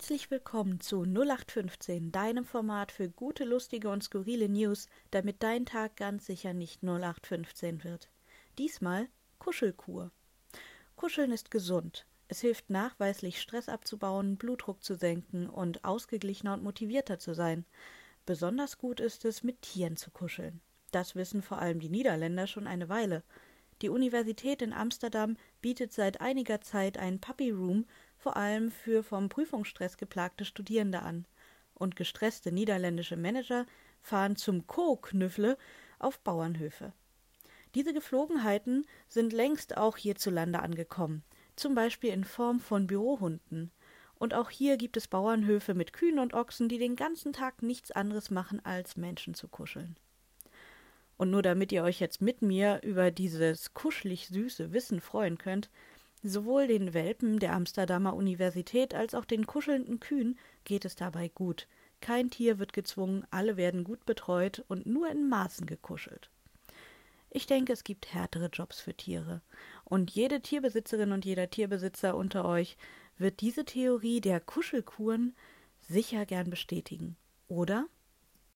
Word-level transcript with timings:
Herzlich 0.00 0.30
willkommen 0.30 0.80
zu 0.80 1.02
0815, 1.02 2.10
deinem 2.10 2.46
Format 2.46 2.90
für 2.90 3.10
gute, 3.10 3.44
lustige 3.44 3.90
und 3.90 4.02
skurrile 4.02 4.48
News, 4.48 4.88
damit 5.10 5.42
dein 5.42 5.66
Tag 5.66 5.94
ganz 5.96 6.24
sicher 6.24 6.54
nicht 6.54 6.82
0815 6.82 7.84
wird. 7.84 8.08
Diesmal 8.56 9.08
Kuschelkur. 9.38 10.10
Kuscheln 10.96 11.32
ist 11.32 11.50
gesund. 11.50 12.06
Es 12.28 12.40
hilft 12.40 12.70
nachweislich, 12.70 13.42
Stress 13.42 13.68
abzubauen, 13.68 14.38
Blutdruck 14.38 14.82
zu 14.82 14.94
senken 14.94 15.50
und 15.50 15.84
ausgeglichener 15.84 16.54
und 16.54 16.62
motivierter 16.62 17.18
zu 17.18 17.34
sein. 17.34 17.66
Besonders 18.24 18.78
gut 18.78 19.00
ist 19.00 19.26
es, 19.26 19.42
mit 19.42 19.60
Tieren 19.60 19.98
zu 19.98 20.10
kuscheln. 20.10 20.62
Das 20.92 21.14
wissen 21.14 21.42
vor 21.42 21.58
allem 21.58 21.78
die 21.78 21.90
Niederländer 21.90 22.46
schon 22.46 22.66
eine 22.66 22.88
Weile. 22.88 23.22
Die 23.82 23.88
Universität 23.88 24.60
in 24.60 24.72
Amsterdam 24.74 25.36
bietet 25.62 25.92
seit 25.92 26.20
einiger 26.20 26.60
Zeit 26.60 26.98
einen 26.98 27.18
Puppy 27.18 27.50
Room, 27.50 27.86
vor 28.20 28.36
allem 28.36 28.70
für 28.70 29.02
vom 29.02 29.28
Prüfungsstress 29.28 29.96
geplagte 29.96 30.44
Studierende 30.44 31.00
an. 31.00 31.26
Und 31.74 31.96
gestresste 31.96 32.52
niederländische 32.52 33.16
Manager 33.16 33.64
fahren 34.02 34.36
zum 34.36 34.66
Co-Knüffle 34.66 35.56
auf 35.98 36.20
Bauernhöfe. 36.20 36.92
Diese 37.74 37.94
Geflogenheiten 37.94 38.86
sind 39.08 39.32
längst 39.32 39.76
auch 39.76 39.96
hierzulande 39.96 40.60
angekommen, 40.60 41.22
zum 41.56 41.74
Beispiel 41.74 42.12
in 42.12 42.24
Form 42.24 42.60
von 42.60 42.86
Bürohunden. 42.86 43.70
Und 44.16 44.34
auch 44.34 44.50
hier 44.50 44.76
gibt 44.76 44.98
es 44.98 45.08
Bauernhöfe 45.08 45.72
mit 45.72 45.94
Kühen 45.94 46.18
und 46.18 46.34
Ochsen, 46.34 46.68
die 46.68 46.78
den 46.78 46.96
ganzen 46.96 47.32
Tag 47.32 47.62
nichts 47.62 47.90
anderes 47.90 48.30
machen, 48.30 48.62
als 48.64 48.96
Menschen 48.96 49.32
zu 49.34 49.48
kuscheln. 49.48 49.96
Und 51.16 51.30
nur 51.30 51.42
damit 51.42 51.72
ihr 51.72 51.84
euch 51.84 52.00
jetzt 52.00 52.20
mit 52.20 52.42
mir 52.42 52.80
über 52.82 53.10
dieses 53.10 53.72
kuschelig 53.72 54.28
süße 54.28 54.72
Wissen 54.72 55.00
freuen 55.00 55.38
könnt, 55.38 55.70
sowohl 56.22 56.66
den 56.66 56.94
Welpen 56.94 57.38
der 57.38 57.54
Amsterdamer 57.54 58.14
Universität 58.14 58.94
als 58.94 59.14
auch 59.14 59.24
den 59.24 59.46
kuschelnden 59.46 60.00
Kühen 60.00 60.38
geht 60.64 60.84
es 60.84 60.94
dabei 60.94 61.28
gut. 61.28 61.66
Kein 62.00 62.30
Tier 62.30 62.58
wird 62.58 62.72
gezwungen, 62.72 63.26
alle 63.30 63.56
werden 63.56 63.84
gut 63.84 64.04
betreut 64.06 64.64
und 64.68 64.86
nur 64.86 65.10
in 65.10 65.28
Maßen 65.28 65.66
gekuschelt. 65.66 66.30
Ich 67.30 67.46
denke, 67.46 67.72
es 67.72 67.84
gibt 67.84 68.12
härtere 68.12 68.46
Jobs 68.46 68.80
für 68.80 68.94
Tiere. 68.94 69.42
Und 69.84 70.10
jede 70.10 70.40
Tierbesitzerin 70.40 71.12
und 71.12 71.24
jeder 71.24 71.48
Tierbesitzer 71.48 72.16
unter 72.16 72.44
euch 72.44 72.76
wird 73.18 73.40
diese 73.40 73.64
Theorie 73.64 74.20
der 74.20 74.40
Kuschelkuren 74.40 75.36
sicher 75.80 76.26
gern 76.26 76.50
bestätigen. 76.50 77.16
Oder? 77.48 77.86